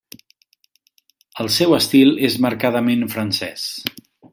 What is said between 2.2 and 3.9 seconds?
és marcadament francès.